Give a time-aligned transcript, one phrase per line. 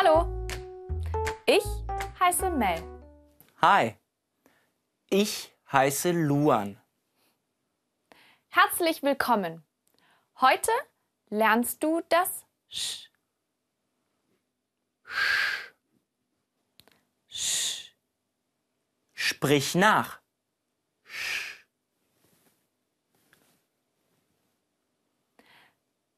[0.00, 0.46] Hallo,
[1.44, 1.64] ich
[2.20, 2.80] heiße Mel.
[3.60, 3.96] Hi,
[5.10, 6.80] ich heiße Luan.
[8.46, 9.66] Herzlich willkommen.
[10.40, 10.70] Heute
[11.30, 13.10] lernst du das Sch.
[17.28, 17.92] Sch.
[19.14, 20.20] Sprich nach.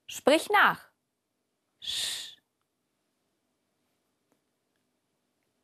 [0.06, 0.89] Sprich nach.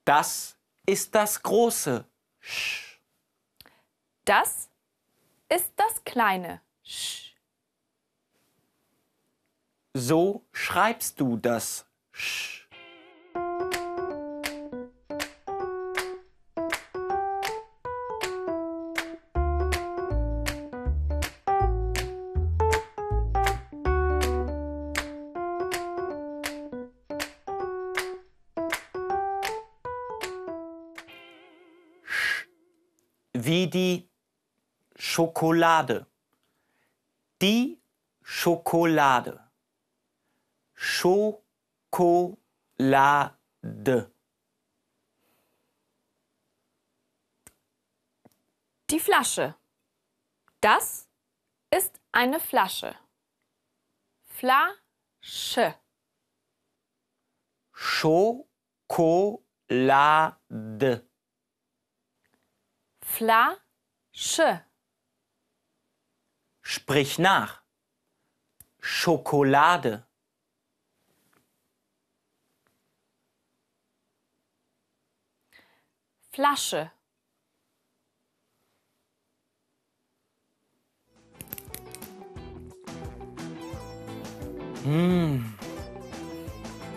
[0.07, 0.57] Das
[0.87, 2.05] ist das große
[2.39, 3.01] Sch.
[4.25, 4.71] Das
[5.49, 7.35] ist das kleine Sch.
[9.95, 12.66] So schreibst du das Sch.
[33.39, 34.09] Wie die
[34.97, 36.07] Schokolade.
[37.43, 37.79] Die
[38.23, 39.39] Schokolade.
[40.75, 42.11] Schokolade.
[48.91, 49.55] Die Flasche.
[50.63, 51.07] Das
[51.71, 52.97] ist eine Flasche.
[54.25, 55.75] Flasche.
[57.71, 59.47] Schokolade.
[63.07, 64.67] Flasche.
[66.61, 67.63] Sprich nach.
[68.81, 70.07] Schokolade.
[76.31, 76.91] Flasche.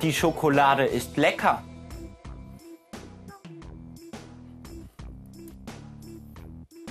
[0.02, 1.69] Die Schokolade ist lecker.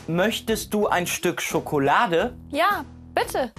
[0.08, 2.32] Möchtest du ein Stück Schokolade?
[2.48, 3.52] Ja, bitte.